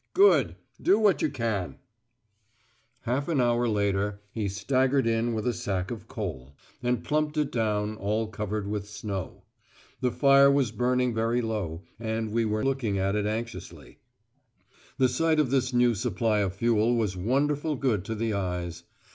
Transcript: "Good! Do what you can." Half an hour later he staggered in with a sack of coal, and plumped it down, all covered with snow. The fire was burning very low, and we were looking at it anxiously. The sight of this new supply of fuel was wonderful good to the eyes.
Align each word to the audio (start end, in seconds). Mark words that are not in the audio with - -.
"Good! 0.15 0.55
Do 0.81 0.97
what 0.97 1.21
you 1.21 1.29
can." 1.29 1.75
Half 3.01 3.27
an 3.27 3.39
hour 3.39 3.67
later 3.67 4.19
he 4.31 4.49
staggered 4.49 5.05
in 5.05 5.35
with 5.35 5.45
a 5.45 5.53
sack 5.53 5.91
of 5.91 6.07
coal, 6.07 6.55
and 6.81 7.03
plumped 7.03 7.37
it 7.37 7.51
down, 7.51 7.97
all 7.97 8.25
covered 8.25 8.65
with 8.67 8.89
snow. 8.89 9.43
The 9.99 10.09
fire 10.11 10.49
was 10.49 10.71
burning 10.71 11.13
very 11.13 11.39
low, 11.43 11.83
and 11.99 12.31
we 12.31 12.45
were 12.45 12.63
looking 12.65 12.97
at 12.97 13.15
it 13.15 13.27
anxiously. 13.27 13.99
The 14.97 15.07
sight 15.07 15.39
of 15.39 15.51
this 15.51 15.71
new 15.71 15.93
supply 15.93 16.39
of 16.39 16.55
fuel 16.55 16.95
was 16.95 17.15
wonderful 17.15 17.75
good 17.75 18.03
to 18.05 18.15
the 18.15 18.33
eyes. 18.33 18.81